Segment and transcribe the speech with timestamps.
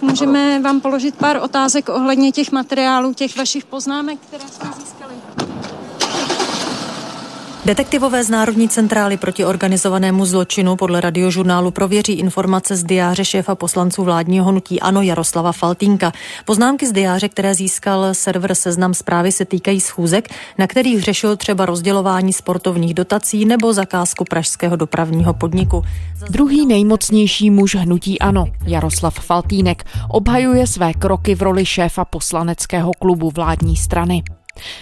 [0.00, 4.95] Můžeme vám položit pár otázek ohledně těch materiálů, těch vašich poznámek, které jsme získali.
[7.66, 14.04] Detektivové z Národní centrály proti organizovanému zločinu podle radiožurnálu prověří informace z diáře šéfa poslanců
[14.04, 16.12] vládního hnutí Ano Jaroslava Faltínka.
[16.44, 20.28] Poznámky z diáře, které získal server Seznam zprávy, se týkají schůzek,
[20.58, 25.82] na kterých řešil třeba rozdělování sportovních dotací nebo zakázku pražského dopravního podniku.
[26.30, 33.30] Druhý nejmocnější muž hnutí Ano, Jaroslav Faltínek, obhajuje své kroky v roli šéfa poslaneckého klubu
[33.34, 34.22] vládní strany.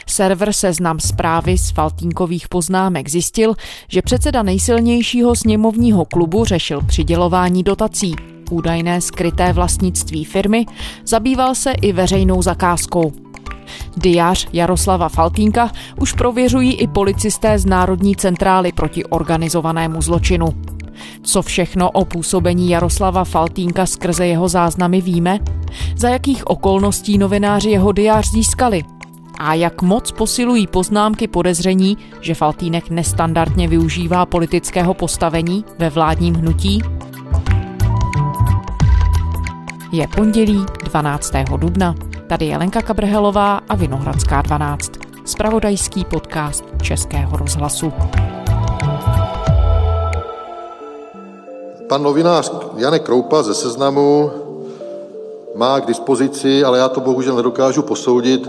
[0.06, 3.54] Server Seznam zprávy z Faltínkových poznámek zjistil,
[3.88, 8.14] že předseda nejsilnějšího sněmovního klubu řešil přidělování dotací,
[8.50, 10.66] údajné skryté vlastnictví firmy,
[11.06, 13.12] zabýval se i veřejnou zakázkou.
[13.96, 15.70] Diář Jaroslava Faltínka
[16.00, 20.48] už prověřují i policisté z Národní centrály proti organizovanému zločinu.
[21.22, 25.38] Co všechno o působení Jaroslava Faltínka skrze jeho záznamy víme?
[25.96, 28.82] Za jakých okolností novináři jeho diář získali?
[29.38, 36.82] A jak moc posilují poznámky podezření, že Faltýnek nestandardně využívá politického postavení ve vládním hnutí?
[39.92, 41.32] Je pondělí 12.
[41.56, 41.94] dubna.
[42.26, 44.92] Tady je Lenka Kabrhelová a Vinohradská 12.
[45.24, 47.92] Spravodajský podcast Českého rozhlasu.
[51.88, 54.30] Pan novinář Janek Kroupa ze Seznamu
[55.54, 58.48] má k dispozici, ale já to bohužel nedokážu posoudit,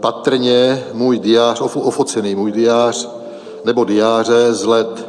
[0.00, 3.08] patrně můj diář, ofocený můj diář
[3.64, 5.06] nebo diáře z let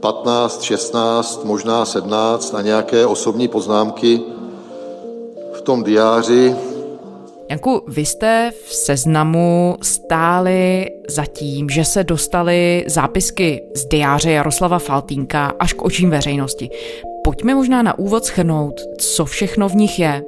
[0.00, 4.20] 15, 16, možná 17 na nějaké osobní poznámky
[5.52, 6.56] v tom diáři.
[7.50, 14.78] Janku, vy jste v seznamu stáli za tím, že se dostaly zápisky z diáře Jaroslava
[14.78, 16.70] Faltínka až k očím veřejnosti.
[17.24, 20.22] Pojďme možná na úvod schrnout, co všechno v nich je.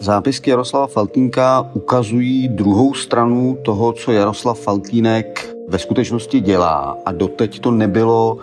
[0.00, 7.60] Zápisky Jaroslava Faltínka ukazují druhou stranu toho, co Jaroslav Faltínek ve skutečnosti dělá a doteď
[7.60, 8.38] to nebylo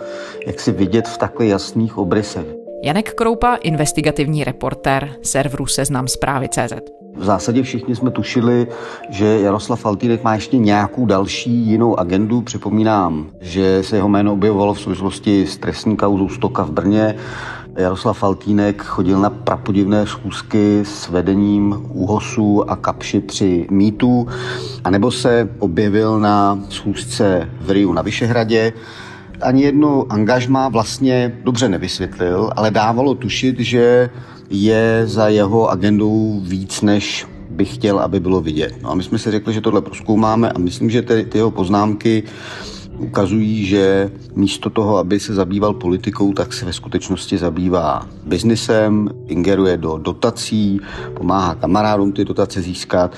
[0.48, 2.46] jak si vidět v takhle jasných obrysech.
[2.84, 6.74] Janek Kroupa, investigativní reportér serveru Seznam zprávy CZ.
[7.16, 8.68] V zásadě všichni jsme tušili,
[9.10, 12.42] že Jaroslav Faltínek má ještě nějakou další jinou agendu.
[12.42, 17.16] Připomínám, že se jeho jméno objevovalo v souvislosti s trestní kauzou Stoka v Brně,
[17.76, 24.28] Jaroslav Faltínek chodil na prapodivné schůzky s vedením úhosu a kapši při mítu,
[24.84, 28.74] anebo se objevil na schůzce v Riu na Vyšehradě.
[29.42, 34.10] Ani jedno angažmá vlastně dobře nevysvětlil, ale dávalo tušit, že
[34.50, 38.74] je za jeho agendou víc, než bych chtěl, aby bylo vidět.
[38.82, 41.52] No a my jsme si řekli, že tohle proskoumáme a myslím, že ty, ty jeho
[41.52, 42.24] poznámky
[43.02, 49.78] ukazují, že místo toho, aby se zabýval politikou, tak se ve skutečnosti zabývá biznisem, ingeruje
[49.78, 50.80] do dotací,
[51.14, 53.16] pomáhá kamarádům ty dotace získat,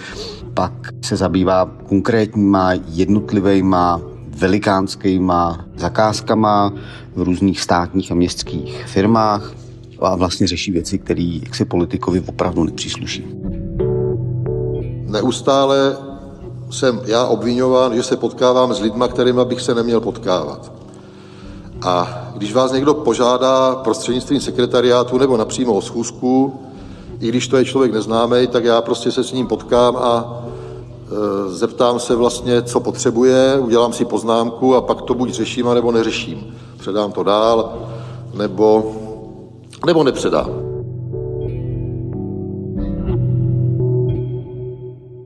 [0.53, 6.73] pak se zabývá konkrétníma jednotlivýma velikánskýma zakázkama
[7.15, 9.53] v různých státních a městských firmách
[9.99, 13.25] a vlastně řeší věci, které si politikovi opravdu nepřísluší.
[15.07, 15.97] Neustále
[16.73, 20.71] jsem já obvinován, že se potkávám s lidmi, kterými bych se neměl potkávat.
[21.81, 26.59] A když vás někdo požádá prostřednictvím sekretariátu nebo napřímo o schůzku,
[27.19, 30.43] i když to je člověk neznámý, tak já prostě se s ním potkám a
[31.45, 35.91] e, zeptám se vlastně, co potřebuje, udělám si poznámku a pak to buď řeším, nebo
[35.91, 36.55] neřeším.
[36.77, 37.73] Předám to dál,
[38.33, 38.95] nebo,
[39.85, 40.62] nebo nepředám.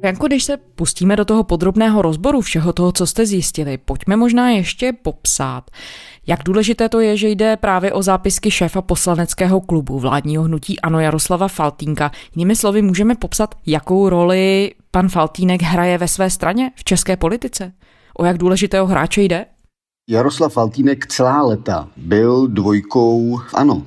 [0.07, 4.49] Janko, když se pustíme do toho podrobného rozboru všeho toho, co jste zjistili, pojďme možná
[4.49, 5.71] ještě popsat,
[6.27, 10.99] jak důležité to je, že jde právě o zápisky šéfa poslaneckého klubu vládního hnutí Ano
[10.99, 12.11] Jaroslava Faltínka.
[12.35, 17.73] Jinými slovy, můžeme popsat, jakou roli pan Faltínek hraje ve své straně v české politice?
[18.17, 19.45] O jak důležitého hráče jde?
[20.09, 23.83] Jaroslav Faltínek celá leta byl dvojkou v ANO.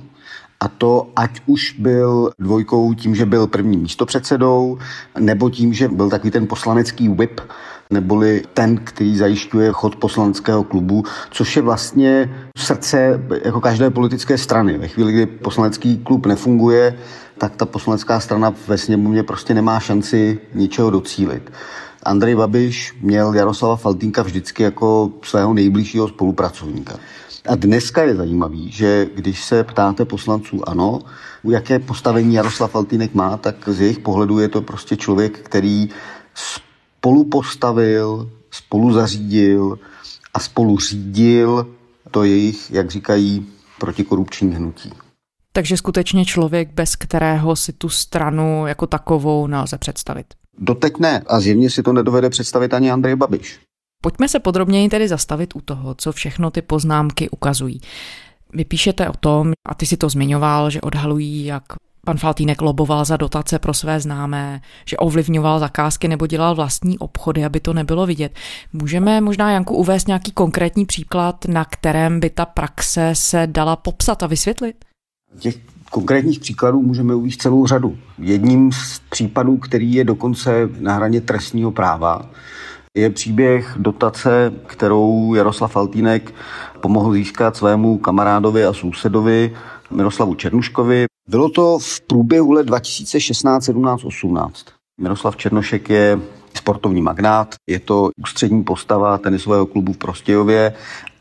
[0.61, 4.77] A to ať už byl dvojkou tím, že byl prvním místopředsedou,
[5.19, 7.41] nebo tím, že byl takový ten poslanecký whip,
[7.89, 14.77] neboli ten, který zajišťuje chod poslaneckého klubu, což je vlastně srdce jako každé politické strany.
[14.77, 16.97] Ve chvíli, kdy poslanecký klub nefunguje,
[17.37, 21.51] tak ta poslanecká strana ve sněmovně prostě nemá šanci ničeho docílit.
[22.03, 26.93] Andrej Babiš měl Jaroslava Faltínka vždycky jako svého nejbližšího spolupracovníka.
[27.47, 30.99] A dneska je zajímavý, že když se ptáte poslanců ano,
[31.43, 35.89] jaké postavení Jaroslav Faltýnek má, tak z jejich pohledu je to prostě člověk, který
[36.33, 39.79] spolu postavil, spolu zařídil
[40.33, 41.67] a spolu řídil
[42.11, 43.47] to jejich, jak říkají,
[43.79, 44.91] protikorupční hnutí.
[45.53, 50.25] Takže skutečně člověk, bez kterého si tu stranu jako takovou nelze představit.
[50.57, 53.59] Doteď ne a zjevně si to nedovede představit ani Andrej Babiš.
[54.01, 57.81] Pojďme se podrobněji tedy zastavit u toho, co všechno ty poznámky ukazují.
[58.53, 61.63] Vy píšete o tom, a ty si to zmiňoval, že odhalují, jak
[62.05, 67.45] pan Faltýnek loboval za dotace pro své známé, že ovlivňoval zakázky nebo dělal vlastní obchody,
[67.45, 68.31] aby to nebylo vidět.
[68.73, 74.23] Můžeme možná, Janku, uvést nějaký konkrétní příklad, na kterém by ta praxe se dala popsat
[74.23, 74.85] a vysvětlit?
[75.39, 75.57] Těch
[75.91, 77.97] konkrétních příkladů můžeme uvést celou řadu.
[78.19, 82.29] Jedním z případů, který je dokonce na hraně trestního práva,
[82.97, 86.33] je příběh dotace, kterou Jaroslav Faltínek
[86.79, 89.55] pomohl získat svému kamarádovi a sousedovi
[89.91, 91.05] Miroslavu Černuškovi.
[91.29, 94.65] Bylo to v průběhu let 2016, 17, 18.
[95.01, 96.19] Miroslav Černošek je
[96.53, 100.73] sportovní magnát, je to ústřední postava tenisového klubu v Prostějově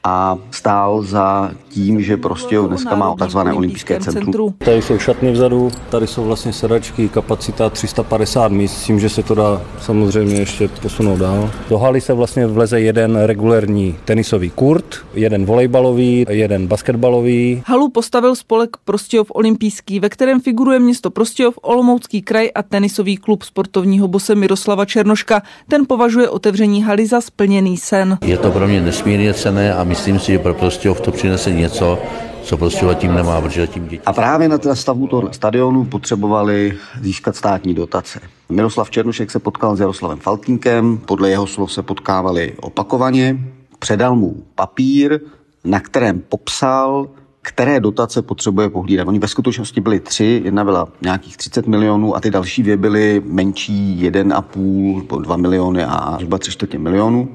[0.05, 4.55] a stál za tím, že prostě dneska má takzvané olympijské centrum.
[4.59, 9.23] Tady jsou šatny vzadu, tady jsou vlastně sedačky, kapacita 350 míst, s tím, že se
[9.23, 11.51] to dá samozřejmě ještě posunout dál.
[11.69, 17.63] Do haly se vlastně vleze jeden regulérní tenisový kurt, jeden volejbalový, jeden basketbalový.
[17.67, 23.43] Halu postavil spolek Prostějov olympijský, ve kterém figuruje město Prostějov, Olomoucký kraj a tenisový klub
[23.43, 25.43] sportovního bose Miroslava Černoška.
[25.69, 28.19] Ten považuje otevření haly za splněný sen.
[28.25, 31.99] Je to pro mě nesmírně cené a myslím si, že pro Prostějov to přinese něco,
[32.43, 34.03] co prostě tím nemá, protože tím děti.
[34.07, 38.21] A právě na té stavu toho stadionu potřebovali získat státní dotace.
[38.49, 43.39] Miroslav Černušek se potkal s Jaroslavem Faltínkem, podle jeho slov se potkávali opakovaně,
[43.79, 45.21] předal mu papír,
[45.65, 47.09] na kterém popsal,
[47.43, 49.09] které dotace potřebuje pohlídat.
[49.09, 53.23] Oni ve skutečnosti byly tři, jedna byla nějakých 30 milionů a ty další dvě byly
[53.25, 57.29] menší, 1,5, 2 miliony a zhruba 3 čtvrtě milionů.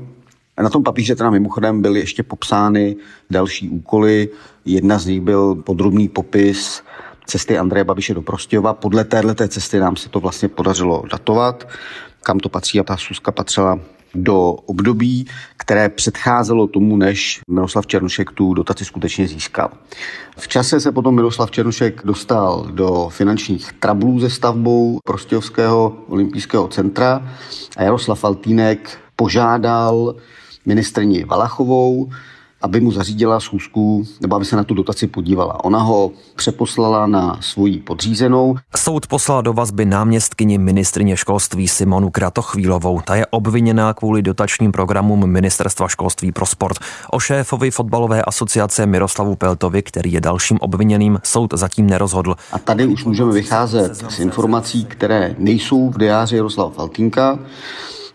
[0.63, 2.96] Na tom papíře teda mimochodem byly ještě popsány
[3.30, 4.30] další úkoly.
[4.66, 6.84] Jedna z nich byl podrobný popis
[7.25, 8.74] cesty Andreje Babiše do Prostějova.
[8.74, 11.68] Podle této cesty nám se to vlastně podařilo datovat,
[12.24, 13.80] kam to patří a ta schůzka patřila
[14.16, 19.69] do období, které předcházelo tomu, než Miroslav Černušek tu dotaci skutečně získal.
[20.38, 27.31] V čase se potom Miroslav Černušek dostal do finančních trablů se stavbou Prostějovského olympijského centra
[27.78, 30.16] a Jaroslav Faltýnek požádal
[30.65, 32.09] ministrni Valachovou,
[32.62, 35.63] aby mu zařídila schůzku, nebo aby se na tu dotaci podívala.
[35.63, 38.56] Ona ho přeposlala na svoji podřízenou.
[38.75, 43.01] Soud poslal do vazby náměstkyni ministrině školství Simonu Kratochvílovou.
[43.01, 46.77] Ta je obviněná kvůli dotačním programům Ministerstva školství pro sport.
[47.11, 52.35] O šéfovi fotbalové asociace Miroslavu Peltovi, který je dalším obviněným, soud zatím nerozhodl.
[52.51, 57.39] A tady už můžeme vycházet z informací, které nejsou v diáři Jaroslava Faltínka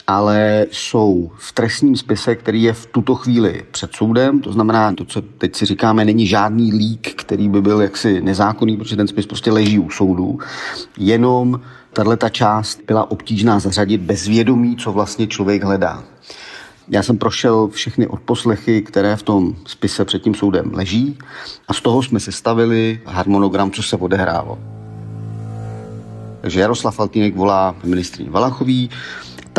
[0.07, 4.41] ale jsou v trestním spise, který je v tuto chvíli před soudem.
[4.41, 8.77] To znamená, to, co teď si říkáme, není žádný lík, který by byl jaksi nezákonný,
[8.77, 10.39] protože ten spis prostě leží u soudu.
[10.99, 11.61] Jenom
[11.93, 16.03] tahle ta část byla obtížná zařadit bez vědomí, co vlastně člověk hledá.
[16.89, 21.19] Já jsem prošel všechny odposlechy, které v tom spise před tím soudem leží
[21.69, 24.59] a z toho jsme sestavili harmonogram, co se odehrálo.
[26.41, 28.91] Takže Jaroslav Faltýnek volá ministrině Valachový,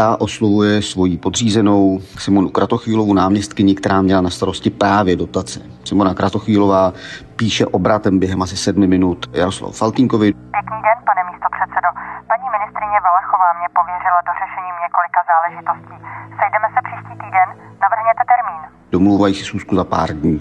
[0.02, 5.60] ta oslovuje svoji podřízenou Simonu Kratochvílovou náměstkyni, která měla na starosti právě dotace.
[5.84, 6.94] Simona Kratochvílová
[7.36, 10.34] píše obratem během asi sedmi minut Jaroslavu Faltínkovi.
[10.34, 11.90] Pěkný den, pane místo předsedo.
[12.32, 15.96] Paní ministrině Valachová mě pověřila dořešením několika záležitostí.
[16.40, 17.48] Sejdeme se příští týden,
[17.84, 18.62] navrhněte termín.
[18.92, 20.38] Domluvají si schůzku za pár dní.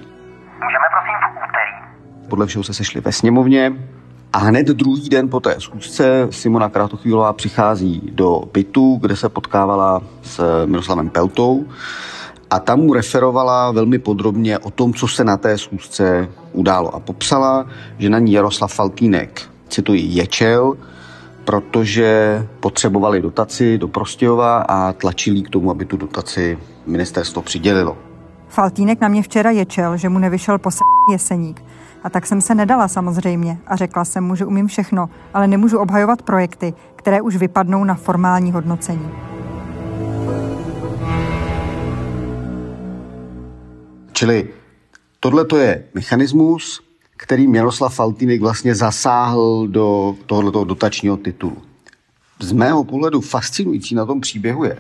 [0.65, 1.75] Můžeme prosím v úterý.
[2.31, 3.73] Podle všeho se sešli ve sněmovně,
[4.33, 10.03] a hned druhý den po té schůzce Simona Kratochvílová přichází do bytu, kde se potkávala
[10.23, 11.65] s Miroslavem Peltou
[12.51, 16.95] a tam mu referovala velmi podrobně o tom, co se na té schůzce událo.
[16.95, 17.67] A popsala,
[17.99, 20.77] že na ní Jaroslav Faltínek, cituji, ječel,
[21.45, 27.97] protože potřebovali dotaci do Prostějova a tlačili k tomu, aby tu dotaci ministerstvo přidělilo.
[28.49, 31.63] Faltínek na mě včera ječel, že mu nevyšel poslední jeseník
[32.03, 35.79] a tak jsem se nedala samozřejmě a řekla jsem mu, že umím všechno, ale nemůžu
[35.79, 39.11] obhajovat projekty, které už vypadnou na formální hodnocení.
[44.13, 44.49] Čili
[45.21, 46.81] tohle to je mechanismus,
[47.17, 51.57] který Miroslav Faltýnek vlastně zasáhl do tohoto dotačního titulu.
[52.41, 54.79] Z mého pohledu fascinující na tom příběhu je,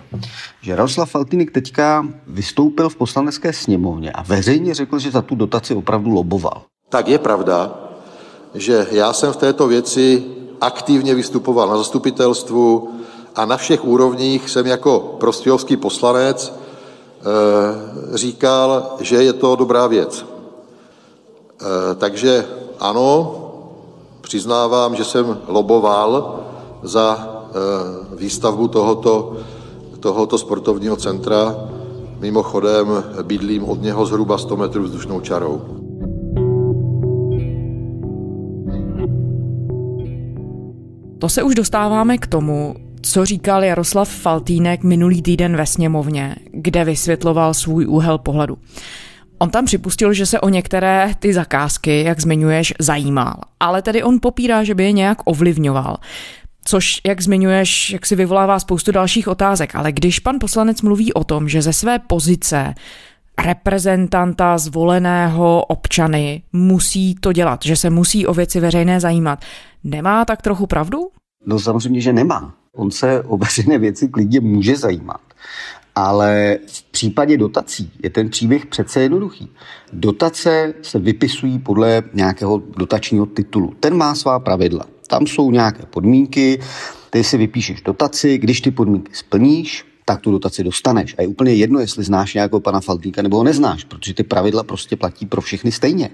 [0.61, 5.75] že Jaroslav Faltýnek teďka vystoupil v poslanecké sněmovně a veřejně řekl, že za tu dotaci
[5.75, 7.75] opravdu loboval tak je pravda,
[8.54, 10.25] že já jsem v této věci
[10.61, 12.90] aktivně vystupoval na zastupitelstvu
[13.37, 16.52] a na všech úrovních jsem jako prostějovský poslanec e,
[18.16, 20.20] říkal, že je to dobrá věc.
[20.20, 22.47] E, takže
[22.80, 23.37] ano,
[24.20, 26.40] přiznávám, že jsem loboval
[26.82, 27.37] za
[28.16, 29.37] výstavbu tohoto,
[30.00, 31.56] tohoto sportovního centra.
[32.18, 35.80] Mimochodem bydlím od něho zhruba 100 metrů vzdušnou čarou.
[41.21, 46.85] To se už dostáváme k tomu, co říkal Jaroslav Faltýnek minulý týden ve sněmovně, kde
[46.85, 48.59] vysvětloval svůj úhel pohledu.
[49.39, 54.19] On tam připustil, že se o některé ty zakázky, jak zmiňuješ, zajímal, ale tedy on
[54.23, 55.97] popírá, že by je nějak ovlivňoval.
[56.65, 61.25] Což, jak zmiňuješ, jak si vyvolává spoustu dalších otázek, ale když pan poslanec mluví o
[61.25, 62.75] tom, že ze své pozice
[63.44, 69.44] reprezentanta zvoleného občany musí to dělat, že se musí o věci veřejné zajímat,
[69.85, 71.11] nemá tak trochu pravdu?
[71.47, 72.54] No samozřejmě, že nemá.
[72.76, 75.20] On se o veřejné věci klidně může zajímat.
[75.94, 79.49] Ale v případě dotací je ten příběh přece jednoduchý.
[79.92, 83.75] Dotace se vypisují podle nějakého dotačního titulu.
[83.80, 84.85] Ten má svá pravidla.
[85.06, 86.61] Tam jsou nějaké podmínky,
[87.11, 91.14] ty si vypíšeš dotaci, když ty podmínky splníš, tak tu dotaci dostaneš.
[91.19, 94.62] A je úplně jedno, jestli znáš nějakého pana Faltýnka nebo ho neznáš, protože ty pravidla
[94.62, 96.11] prostě platí pro všechny stejně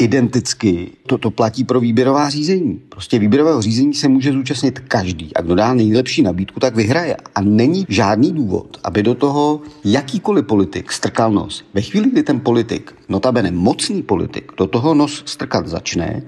[0.00, 0.90] identicky.
[1.06, 2.80] To, to platí pro výběrová řízení.
[2.88, 5.36] Prostě výběrového řízení se může zúčastnit každý.
[5.36, 7.16] A kdo dá nejlepší nabídku, tak vyhraje.
[7.34, 11.64] A není žádný důvod, aby do toho jakýkoliv politik strkal nos.
[11.74, 16.22] Ve chvíli, kdy ten politik, notabene mocný politik, do toho nos strkat začne,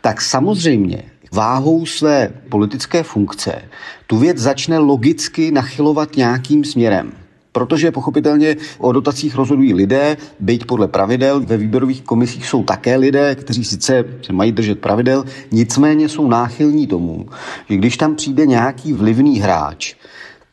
[0.00, 3.62] tak samozřejmě váhou své politické funkce
[4.06, 7.12] tu věc začne logicky nachylovat nějakým směrem
[7.52, 11.40] protože pochopitelně o dotacích rozhodují lidé, byť podle pravidel.
[11.40, 16.86] Ve výběrových komisích jsou také lidé, kteří sice se mají držet pravidel, nicméně jsou náchylní
[16.86, 17.26] tomu,
[17.68, 19.94] že když tam přijde nějaký vlivný hráč,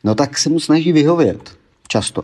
[0.04, 1.50] no tak se mu snaží vyhovět.
[1.88, 2.22] Často.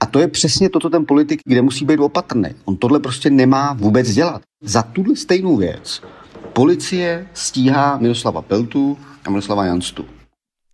[0.00, 2.48] A to je přesně toto ten politik, kde musí být opatrný.
[2.64, 4.42] On tohle prostě nemá vůbec dělat.
[4.62, 6.02] Za tuhle stejnou věc
[6.52, 10.04] policie stíhá Miroslava Peltu a Miroslava Janstu.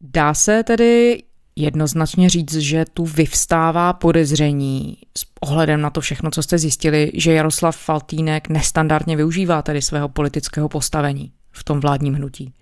[0.01, 1.23] Dá se tedy
[1.57, 7.33] jednoznačně říct, že tu vyvstává podezření s ohledem na to všechno, co jste zjistili, že
[7.33, 12.53] Jaroslav Faltýnek nestandardně využívá tedy svého politického postavení v tom vládním hnutí?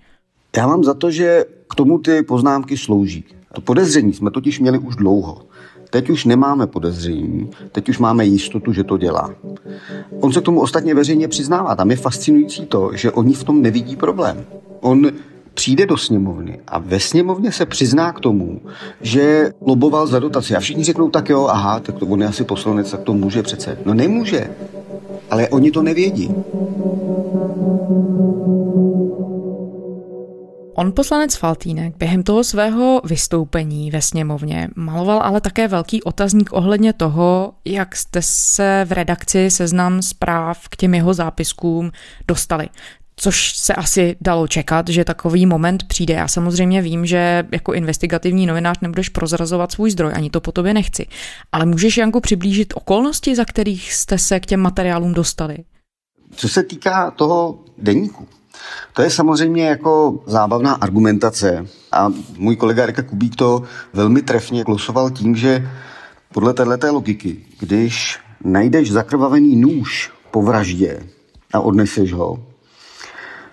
[0.57, 3.25] Já mám za to, že k tomu ty poznámky slouží.
[3.55, 5.47] To podezření jsme totiž měli už dlouho.
[5.93, 9.31] Teď už nemáme podezření, teď už máme jistotu, že to dělá.
[10.21, 11.75] On se k tomu ostatně veřejně přiznává.
[11.77, 14.45] Tam je fascinující to, že oni v tom nevidí problém.
[14.81, 15.11] On
[15.55, 18.61] přijde do sněmovny a ve sněmovně se přizná k tomu,
[19.01, 20.57] že loboval za dotaci.
[20.57, 23.43] A všichni řeknou, tak jo, aha, tak to on je asi poslanec, tak to může
[23.43, 23.79] přece.
[23.85, 24.51] No nemůže,
[25.31, 26.35] ale oni to nevědí.
[30.75, 36.93] On poslanec Faltýnek během toho svého vystoupení ve sněmovně maloval ale také velký otazník ohledně
[36.93, 41.91] toho, jak jste se v redakci seznam zpráv k těm jeho zápiskům
[42.29, 42.69] dostali
[43.17, 46.15] což se asi dalo čekat, že takový moment přijde.
[46.15, 50.75] Já samozřejmě vím, že jako investigativní novinář nebudeš prozrazovat svůj zdroj, ani to po tobě
[50.75, 51.07] nechci.
[51.53, 55.59] Ale můžeš, Janku, přiblížit okolnosti, za kterých jste se k těm materiálům dostali?
[56.37, 58.29] Co se týká toho deníku,
[58.93, 65.11] to je samozřejmě jako zábavná argumentace a můj kolega Erika Kubík to velmi trefně klosoval
[65.11, 65.71] tím, že
[66.33, 71.07] podle této logiky, když najdeš zakrvavený nůž po vraždě
[71.53, 72.43] a odneseš ho,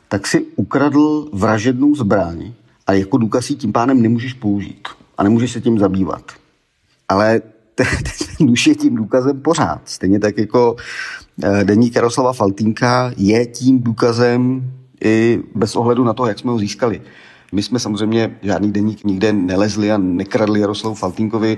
[0.08, 2.54] tak si ukradl vražednou zbraň
[2.88, 4.88] a jako důkaz ji tím pádem nemůžeš použít
[5.18, 6.32] a nemůžeš se tím zabývat.
[7.10, 7.42] Ale
[7.76, 7.88] ten,
[8.38, 9.82] ten nůž je tím důkazem pořád.
[9.86, 10.76] Stejně tak jako
[11.44, 14.72] eh, deník Jaroslava Faltínka je tím důkazem
[15.04, 17.02] i bez ohledu na to, jak jsme ho získali.
[17.52, 21.58] My jsme samozřejmě žádný deník nikde nelezli a nekradli Jaroslavu Faltínkovi.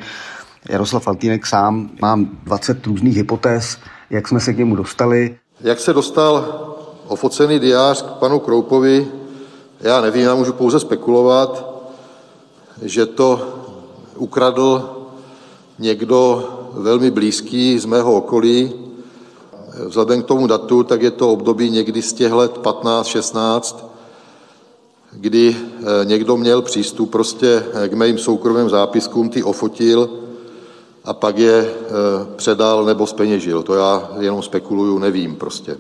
[0.70, 3.78] Jaroslav Faltínek sám mám 20 různých hypotéz,
[4.10, 5.36] jak jsme se k němu dostali.
[5.62, 6.66] Jak se dostal
[7.08, 9.08] ofocený diář k panu Kroupovi,
[9.82, 11.72] já nevím, já můžu pouze spekulovat,
[12.82, 13.58] že to
[14.16, 14.98] ukradl
[15.80, 18.74] někdo velmi blízký z mého okolí.
[19.88, 23.75] Vzhledem k tomu datu, tak je to období někdy z těch let 15-16,
[25.13, 30.10] kdy eh, někdo měl přístup prostě eh, k mým soukromým zápiskům, ty ofotil
[31.04, 31.86] a pak je eh,
[32.36, 33.63] předal nebo speněžil.
[33.63, 35.78] To já jenom spekuluju, nevím prostě.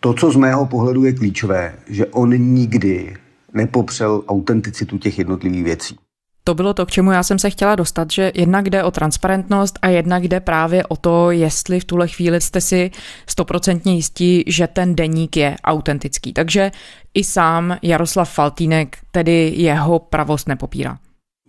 [0.00, 3.16] To, co z mého pohledu je klíčové, že on nikdy
[3.52, 5.96] nepopřel autenticitu těch jednotlivých věcí.
[6.46, 9.78] To bylo to, k čemu já jsem se chtěla dostat, že jednak jde o transparentnost
[9.82, 12.90] a jednak jde právě o to, jestli v tuhle chvíli jste si
[13.26, 16.32] stoprocentně jistí, že ten deník je autentický.
[16.32, 16.70] Takže
[17.14, 20.98] i sám Jaroslav Faltínek tedy jeho pravost nepopírá.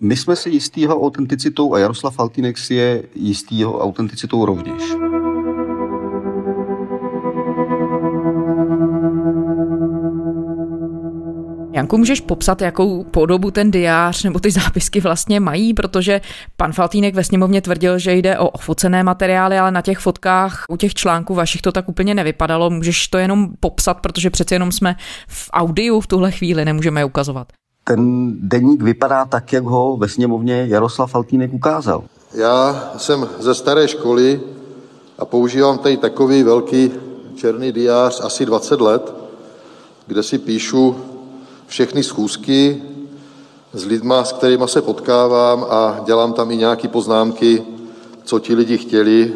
[0.02, 4.84] My jsme si jistý jeho autenticitou a Jaroslav Faltínek si je jistý jeho autenticitou rovněž.
[11.76, 16.22] Janku, můžeš popsat, jakou podobu ten diář nebo ty zápisky vlastně mají, protože
[16.58, 20.78] pan Faltýnek ve sněmovně tvrdil, že jde o ofocené materiály, ale na těch fotkách u
[20.78, 22.70] těch článků vašich to tak úplně nevypadalo.
[22.70, 24.96] Můžeš to jenom popsat, protože přece jenom jsme
[25.28, 27.48] v audiu v tuhle chvíli, nemůžeme je ukazovat.
[27.84, 32.04] Ten deník vypadá tak, jak ho ve sněmovně Jaroslav Faltýnek ukázal.
[32.34, 34.42] Já jsem ze staré školy
[35.20, 36.92] a používám tady takový velký
[37.36, 39.14] černý diář asi 20 let,
[40.08, 41.15] kde si píšu
[41.68, 42.82] všechny schůzky
[43.74, 47.64] s lidma, s kterými se potkávám a dělám tam i nějaké poznámky,
[48.24, 49.34] co ti lidi chtěli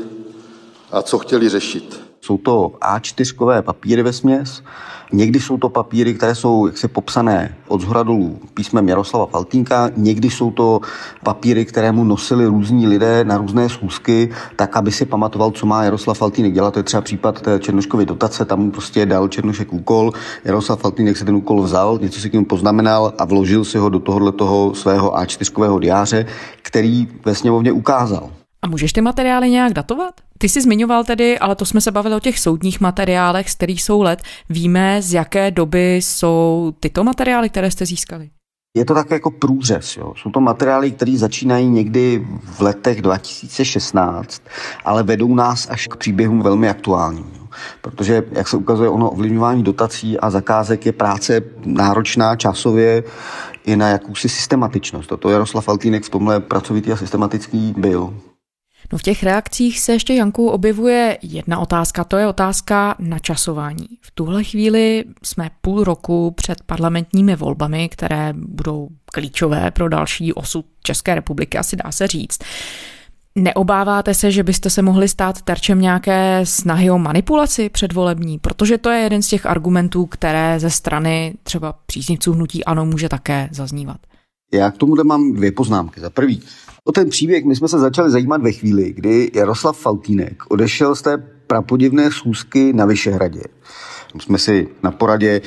[0.91, 2.01] a co chtěli řešit.
[2.21, 4.63] Jsou to A4 papíry ve směs,
[5.11, 9.89] Někdy jsou to papíry, které jsou jak se popsané od zhora dolů písmem Jaroslava Faltínka,
[9.97, 10.79] někdy jsou to
[11.23, 15.83] papíry, které mu nosili různí lidé na různé schůzky, tak aby si pamatoval, co má
[15.83, 16.73] Jaroslav Faltínek dělat.
[16.73, 20.11] To je třeba případ té Černoškovy dotace, tam mu prostě dal Černošek úkol,
[20.45, 23.89] Jaroslav Faltínek se ten úkol vzal, něco si k němu poznamenal a vložil si ho
[23.89, 26.25] do tohohle toho svého A4 diáře,
[26.61, 28.29] který ve sněmovně ukázal.
[28.61, 30.13] A můžeš ty materiály nějak datovat?
[30.37, 33.83] Ty jsi zmiňoval tedy, ale to jsme se bavili o těch soudních materiálech, z kterých
[33.83, 34.21] jsou let.
[34.49, 38.29] Víme, z jaké doby jsou tyto materiály, které jste získali?
[38.77, 39.97] Je to tak jako průřez.
[39.97, 40.13] Jo.
[40.21, 44.41] Jsou to materiály, které začínají někdy v letech 2016,
[44.85, 47.31] ale vedou nás až k příběhům velmi aktuálním.
[47.33, 47.47] Jo.
[47.81, 53.03] Protože, jak se ukazuje, ono ovlivňování dotací a zakázek je práce náročná časově
[53.65, 55.09] i na jakousi systematičnost.
[55.09, 58.13] Toto Jaroslav Faltýnek v tomhle pracovitý a systematický byl.
[58.91, 63.87] No v těch reakcích se ještě Janku objevuje jedna otázka, to je otázka načasování.
[64.01, 70.65] V tuhle chvíli jsme půl roku před parlamentními volbami, které budou klíčové pro další osud
[70.83, 72.39] České republiky, asi dá se říct.
[73.35, 78.39] Neobáváte se, že byste se mohli stát terčem nějaké snahy o manipulaci předvolební?
[78.39, 83.09] Protože to je jeden z těch argumentů, které ze strany třeba příznivců hnutí ANO může
[83.09, 83.97] také zaznívat.
[84.53, 86.01] Já k tomu mám dvě poznámky.
[86.01, 86.41] Za prvý,
[86.89, 91.01] O ten příběh my jsme se začali zajímat ve chvíli, kdy Jaroslav Faltínek odešel z
[91.01, 93.41] té prapodivné schůzky na Vyšehradě.
[94.19, 95.41] Jsme si na poradě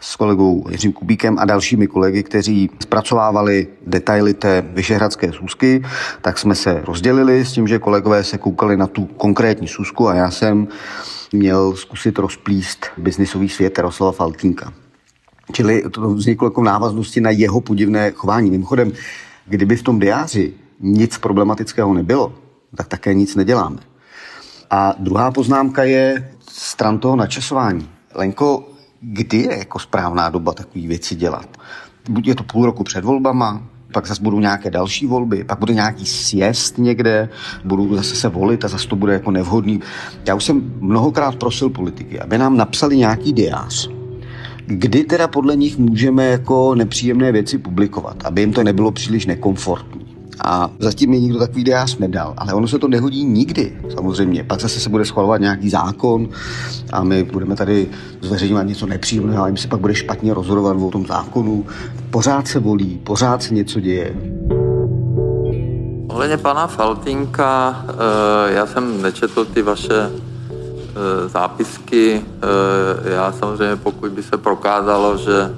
[0.00, 5.82] s kolegou Jiřím Kubíkem a dalšími kolegy, kteří zpracovávali detaily té vyšehradské schůzky,
[6.22, 10.14] tak jsme se rozdělili s tím, že kolegové se koukali na tu konkrétní schůzku a
[10.14, 10.68] já jsem
[11.32, 14.72] měl zkusit rozplíst biznisový svět Jaroslava Faltínka.
[15.52, 18.50] Čili to vzniklo jako návaznosti na jeho podivné chování.
[18.50, 18.92] Mimochodem,
[19.46, 22.32] kdyby v tom diáři nic problematického nebylo,
[22.76, 23.78] tak také nic neděláme.
[24.70, 27.88] A druhá poznámka je stran toho načasování.
[28.14, 28.68] Lenko,
[29.00, 31.48] kdy je jako správná doba takové věci dělat?
[32.08, 33.62] Buď je to půl roku před volbama,
[33.92, 37.28] pak zase budou nějaké další volby, pak bude nějaký sjezd někde,
[37.64, 39.80] budou zase se volit a zase to bude jako nevhodný.
[40.26, 43.90] Já už jsem mnohokrát prosil politiky, aby nám napsali nějaký diář,
[44.66, 50.07] kdy teda podle nich můžeme jako nepříjemné věci publikovat, aby jim to nebylo příliš nekomfortní.
[50.44, 52.34] A zatím mi nikdo takový diář nedal.
[52.36, 54.44] Ale ono se to nehodí nikdy, samozřejmě.
[54.44, 56.28] Pak zase se bude schvalovat nějaký zákon
[56.92, 57.88] a my budeme tady
[58.22, 61.66] zveřejňovat něco nepříjemného a jim se pak bude špatně rozhodovat o tom zákonu.
[62.10, 64.14] Pořád se volí, pořád se něco děje.
[66.08, 72.24] Ohledně pana Faltinka, eh, já jsem nečetl ty vaše eh, zápisky.
[72.24, 75.54] Eh, já samozřejmě, pokud by se prokázalo, že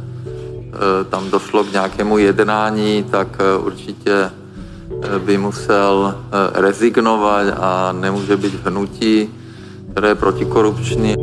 [1.11, 4.31] tam došlo k nějakému jednání, tak určitě
[5.19, 9.29] by musel eh, rezignovat a nemůže být v hnutí,
[9.93, 11.15] které je protikorupční.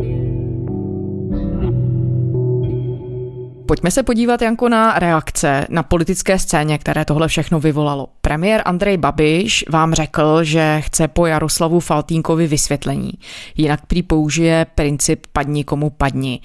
[3.68, 8.08] Pojďme se podívat, Janko, na reakce na politické scéně, které tohle všechno vyvolalo.
[8.22, 13.12] Premiér Andrej Babiš vám řekl, že chce po Jaroslavu Faltínkovi vysvětlení.
[13.58, 16.40] Jinak prý použije princip padni komu padni.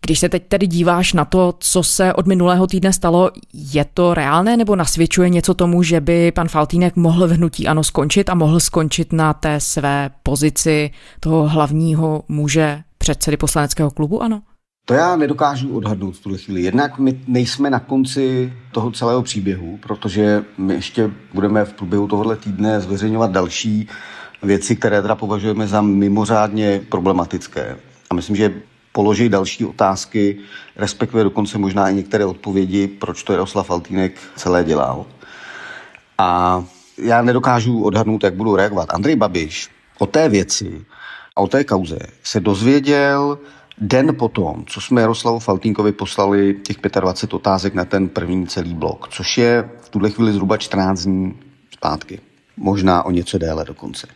[0.00, 4.14] Když se teď tedy díváš na to, co se od minulého týdne stalo, je to
[4.14, 8.34] reálné nebo nasvědčuje něco tomu, že by pan Faltínek mohl v hnutí ano skončit a
[8.34, 14.42] mohl skončit na té své pozici toho hlavního muže předsedy poslaneckého klubu ano?
[14.88, 16.62] To já nedokážu odhadnout v tuhle chvíli.
[16.62, 22.36] Jednak my nejsme na konci toho celého příběhu, protože my ještě budeme v průběhu tohohle
[22.36, 23.88] týdne zveřejňovat další
[24.42, 27.76] věci, které teda považujeme za mimořádně problematické.
[28.10, 28.54] A myslím, že
[28.92, 30.38] položí další otázky,
[30.76, 35.06] respektive dokonce možná i některé odpovědi, proč to Jaroslav Faltýnek celé dělal.
[36.18, 36.64] A
[36.98, 38.94] já nedokážu odhadnout, jak budu reagovat.
[38.94, 40.84] Andrej Babiš o té věci
[41.36, 43.38] a o té kauze se dozvěděl
[43.80, 49.08] den potom, co jsme Jaroslavu Faltínkovi poslali těch 25 otázek na ten první celý blok,
[49.08, 51.38] což je v tuhle chvíli zhruba 14 dní
[51.70, 52.20] zpátky.
[52.56, 54.06] Možná o něco déle dokonce.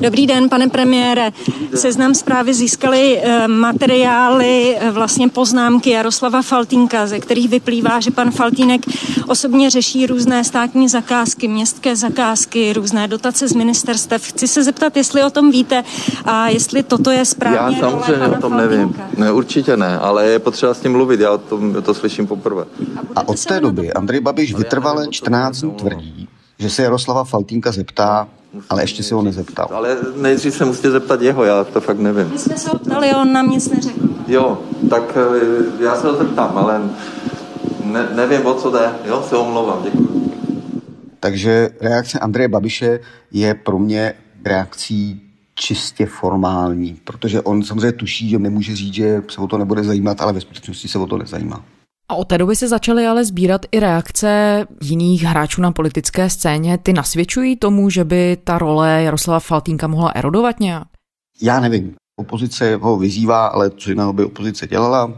[0.00, 1.30] Dobrý den, pane premiére.
[1.74, 8.30] Seznam zprávy získali eh, materiály, eh, vlastně poznámky Jaroslava Faltínka, ze kterých vyplývá, že pan
[8.30, 8.80] Faltínek
[9.28, 14.26] osobně řeší různé státní zakázky, městské zakázky, různé dotace z ministerstev.
[14.26, 15.84] Chci se zeptat, jestli o tom víte
[16.24, 17.76] a jestli toto je správně.
[17.76, 18.56] Já samozřejmě o tom Faltínka.
[18.56, 18.96] nevím.
[19.16, 22.64] Ne, určitě ne, ale je potřeba s tím mluvit, já o tom to slyším poprvé.
[23.16, 27.72] A, a od té doby Andrej Babiš vytrvale 14 dní tvrdí, že se Jaroslava Faltínka
[27.72, 28.28] zeptá,
[28.70, 29.68] ale ještě si ho nezeptal.
[29.72, 32.28] Ale nejdřív se musíte zeptat jeho, já to fakt nevím.
[32.32, 34.08] My jsme se ho ptali, on nám nic neřekl.
[34.28, 34.58] Jo,
[34.90, 36.82] tak eh, já se ho zeptám, ale
[37.84, 38.90] ne, nevím, o co jde.
[39.04, 40.30] Jo, se omlouvám, děkuji.
[41.20, 43.00] Takže reakce Andreje Babiše
[43.32, 44.14] je pro mě
[44.44, 45.20] reakcí
[45.54, 50.20] čistě formální, protože on samozřejmě tuší, že nemůže říct, že se o to nebude zajímat,
[50.20, 51.64] ale ve skutečnosti se o to nezajímá.
[52.08, 56.78] A od té doby se začaly ale sbírat i reakce jiných hráčů na politické scéně.
[56.78, 60.88] Ty nasvědčují tomu, že by ta role Jaroslava Faltínka mohla erodovat nějak?
[61.42, 61.94] Já nevím.
[62.16, 65.12] Opozice ho vyzývá, ale co jiného by opozice dělala?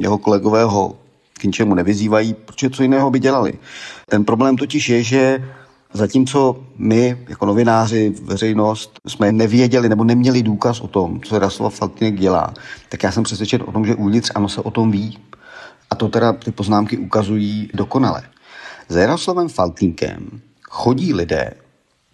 [0.00, 0.96] Jeho kolegové ho
[1.32, 3.58] k ničemu nevyzývají, protože co jiného by dělali.
[4.10, 5.48] Ten problém totiž je, že
[5.94, 12.20] Zatímco my, jako novináři, veřejnost, jsme nevěděli nebo neměli důkaz o tom, co Jaroslav Faltýnek
[12.20, 12.54] dělá,
[12.88, 15.18] tak já jsem přesvědčen o tom, že uvnitř ano se o tom ví.
[15.92, 18.22] A to teda ty poznámky ukazují dokonale.
[18.88, 21.50] Za Jaroslavem Faltínkem chodí lidé,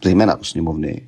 [0.04, 1.02] zejména do sněmovny,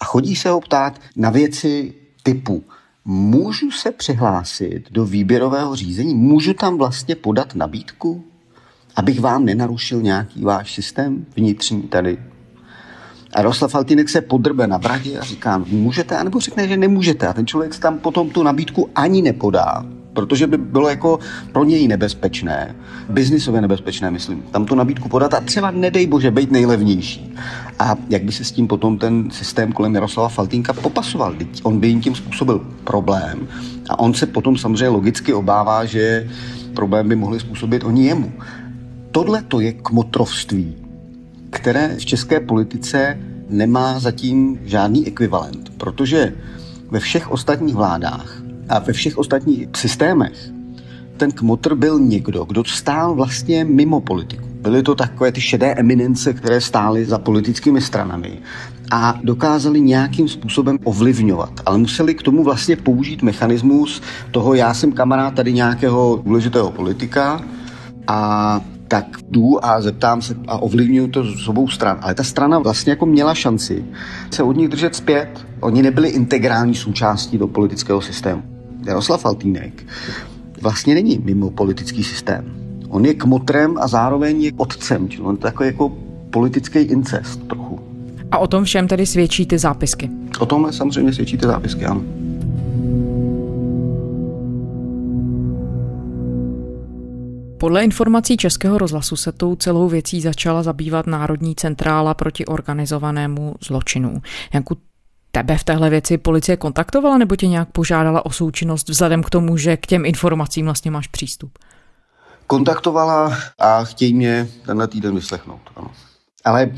[0.00, 2.64] a chodí se ho ptát na věci typu
[3.04, 8.24] můžu se přihlásit do výběrového řízení, můžu tam vlastně podat nabídku,
[8.96, 12.18] abych vám nenarušil nějaký váš systém vnitřní tady.
[13.32, 17.28] A Jaroslav Faltýnek se podrbe na bradě a říká, můžete, anebo řekne, že nemůžete.
[17.28, 19.84] A ten člověk tam potom tu nabídku ani nepodá,
[20.18, 21.18] protože by bylo jako
[21.52, 22.76] pro něj nebezpečné,
[23.08, 27.34] biznisově nebezpečné, myslím, tam tu nabídku podat a třeba nedej bože být nejlevnější.
[27.78, 31.34] A jak by se s tím potom ten systém kolem Jaroslava Faltínka popasoval?
[31.62, 33.48] On by jim tím způsobil problém
[33.90, 36.30] a on se potom samozřejmě logicky obává, že
[36.74, 38.32] problém by mohli způsobit oni jemu.
[39.10, 40.76] Tohle to je kmotrovství,
[41.50, 46.32] které v české politice nemá zatím žádný ekvivalent, protože
[46.90, 50.50] ve všech ostatních vládách a ve všech ostatních systémech
[51.18, 54.44] ten kmotr byl někdo, kdo stál vlastně mimo politiku.
[54.60, 58.38] Byly to takové ty šedé eminence, které stály za politickými stranami
[58.90, 61.60] a dokázali nějakým způsobem ovlivňovat.
[61.66, 67.44] Ale museli k tomu vlastně použít mechanismus toho, já jsem kamarád tady nějakého důležitého politika
[68.06, 71.98] a tak jdu a zeptám se a ovlivňuju to z obou stran.
[72.02, 73.84] Ale ta strana vlastně jako měla šanci
[74.30, 75.46] se od nich držet zpět.
[75.60, 78.57] Oni nebyli integrální součástí do politického systému.
[78.88, 79.86] Jaroslav Faltýnek
[80.62, 82.44] vlastně není mimo politický systém.
[82.88, 85.92] On je kmotrem a zároveň je otcem, čili on je takový jako
[86.30, 87.80] politický incest trochu.
[88.30, 90.10] A o tom všem tedy svědčí ty zápisky?
[90.38, 92.02] O tom samozřejmě svědčí ty zápisky, ano.
[97.60, 104.14] Podle informací Českého rozhlasu se tou celou věcí začala zabývat Národní centrála proti organizovanému zločinu.
[104.54, 104.76] Janku,
[105.38, 109.56] tebe v téhle věci policie kontaktovala nebo tě nějak požádala o součinnost vzhledem k tomu,
[109.56, 111.58] že k těm informacím vlastně máš přístup?
[112.46, 115.60] Kontaktovala a chtějí mě tenhle týden vyslechnout.
[115.76, 115.90] Ano.
[116.44, 116.70] Ale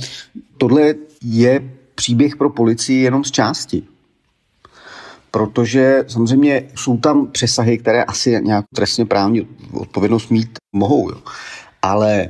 [0.59, 1.61] tohle je
[1.95, 3.83] příběh pro policii jenom z části
[5.33, 11.11] protože samozřejmě jsou tam přesahy, které asi nějak trestně právní odpovědnost mít mohou.
[11.11, 11.19] Jo.
[11.83, 12.29] Ale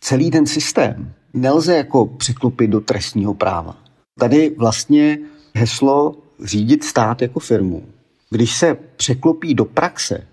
[0.00, 3.76] celý ten systém nelze jako překlopit do trestního práva.
[4.18, 5.18] Tady vlastně
[5.54, 7.82] heslo řídit stát jako firmu,
[8.30, 10.26] když se překlopí do praxe,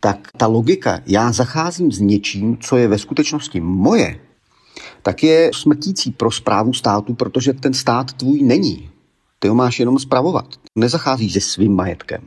[0.00, 4.20] tak ta logika, já zacházím s něčím, co je ve skutečnosti moje,
[5.02, 8.90] tak je smrtící pro zprávu státu, protože ten stát tvůj není.
[9.38, 10.46] Ty ho máš jenom spravovat.
[10.78, 12.22] Nezacházíš se svým majetkem.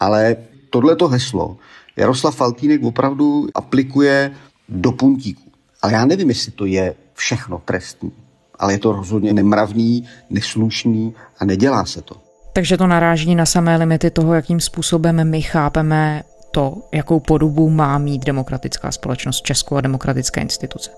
[0.00, 0.36] Ale
[0.70, 1.56] tohleto heslo
[1.96, 4.36] Jaroslav Faltínek opravdu aplikuje
[4.68, 5.52] do puntíku.
[5.82, 8.12] Ale já nevím, jestli to je všechno trestní.
[8.58, 12.16] Ale je to rozhodně nemravný, neslušný a nedělá se to.
[12.52, 17.98] Takže to naráží na samé limity toho, jakým způsobem my chápeme to, jakou podobu má
[17.98, 20.90] mít demokratická společnost Česku a demokratické instituce.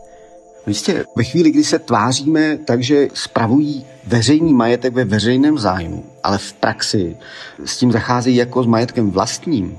[0.66, 6.38] Jistě, ve chvíli, kdy se tváříme tak, že spravují veřejný majetek ve veřejném zájmu, ale
[6.38, 7.16] v praxi
[7.64, 9.79] s tím zacházejí jako s majetkem vlastním,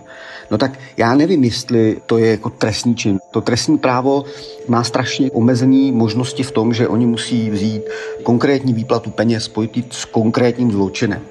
[0.52, 3.20] no tak já nevím, jestli to je jako trestní čin.
[3.32, 4.26] To trestní právo
[4.68, 7.84] má strašně omezené možnosti v tom, že oni musí vzít
[8.24, 11.22] konkrétní výplatu peněz spojit s konkrétním zločinem.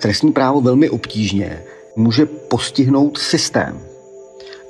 [0.00, 1.62] Trestní právo velmi obtížně
[1.96, 3.80] může postihnout systém.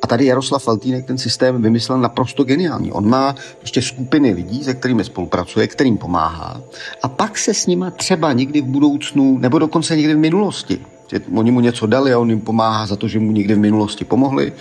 [0.07, 2.93] A tady Jaroslav Faltýnek ten systém vymyslel naprosto geniální.
[2.93, 6.61] On má ještě skupiny lidí, se kterými spolupracuje, kterým pomáhá.
[7.03, 11.21] A pak se s nima třeba někdy v budoucnu, nebo dokonce někdy v minulosti že
[11.35, 14.05] oni mu něco dali a on jim pomáhá za to, že mu někdy v minulosti
[14.05, 14.53] pomohli,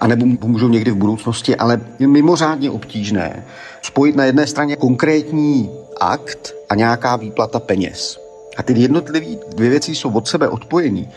[0.00, 3.44] anebo mu pomůžou někdy v budoucnosti, ale je mimořádně obtížné
[3.82, 8.27] spojit na jedné straně konkrétní akt a nějaká výplata peněz.
[8.58, 11.08] A ty jednotlivé dvě věci jsou od sebe odpojený.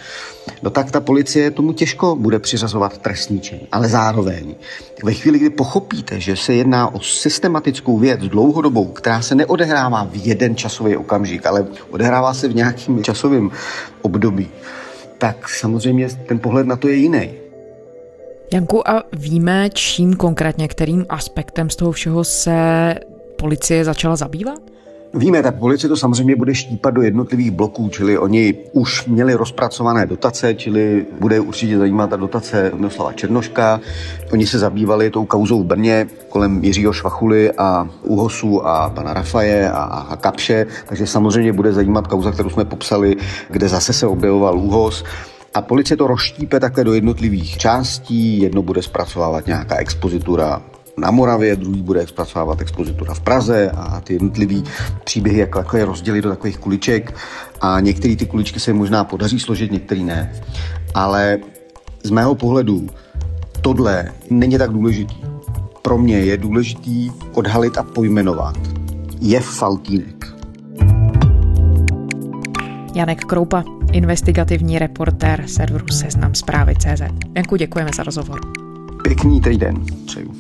[0.62, 3.60] No tak ta policie tomu těžko bude přiřazovat trestní čin.
[3.72, 4.56] Ale zároveň,
[5.04, 10.28] ve chvíli, kdy pochopíte, že se jedná o systematickou věc dlouhodobou, která se neodehrává v
[10.28, 13.52] jeden časový okamžik, ale odehrává se v nějakým časovém
[14.02, 14.50] období,
[15.18, 17.32] tak samozřejmě ten pohled na to je jiný.
[18.54, 22.96] Janku, a víme, čím konkrétně, kterým aspektem z toho všeho se
[23.38, 24.71] policie začala zabývat?
[25.14, 30.06] Víme, ta policie to samozřejmě bude štípat do jednotlivých bloků, čili oni už měli rozpracované
[30.06, 33.82] dotace, čili bude určitě zajímat ta dotace Miroslava Černoška.
[34.32, 39.72] Oni se zabývali tou kauzou v Brně kolem Jiřího Švachuly a Uhosu a pana Rafaje
[39.72, 43.16] a, a Kapše, takže samozřejmě bude zajímat kauza, kterou jsme popsali,
[43.50, 45.04] kde zase se objevoval Úhos.
[45.54, 48.42] A policie to rozštípe takhle do jednotlivých částí.
[48.42, 50.62] Jedno bude zpracovávat nějaká expozitura
[50.98, 54.64] na Moravě, druhý bude zpracovávat expozitura v Praze a ty jednotlivý
[55.04, 57.16] příběhy jak takhle rozdělit do takových kuliček
[57.62, 60.34] a některé ty kuličky se možná podaří složit, některý ne.
[60.94, 61.38] Ale
[62.04, 62.88] z mého pohledu
[63.62, 65.16] tohle není tak důležitý.
[65.82, 68.58] Pro mě je důležitý odhalit a pojmenovat.
[69.22, 70.28] Je Faltínek.
[72.96, 77.02] Janek Kroupa, investigativní reportér serveru Seznam zprávy CZ.
[77.36, 78.40] Janku, děkujeme za rozhovor.
[79.04, 80.34] Pěkný týden přeju.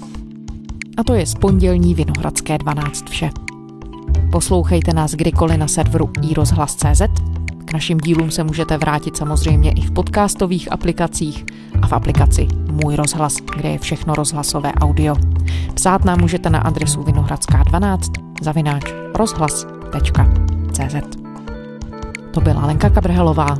[0.97, 3.29] A to je z pondělní Vinohradské 12 vše.
[4.31, 7.01] Poslouchejte nás kdykoliv na serveru iRozhlas.cz.
[7.65, 11.45] K našim dílům se můžete vrátit samozřejmě i v podcastových aplikacích
[11.81, 15.15] a v aplikaci Můj rozhlas, kde je všechno rozhlasové audio.
[15.73, 18.83] Psát nám můžete na adresu vinohradská12 zavináč
[19.15, 21.17] rozhlas.cz
[22.33, 23.57] To byla Lenka Kabrhelová.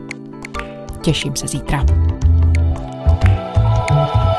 [1.02, 1.86] Těším se zítra.
[3.92, 4.31] thank you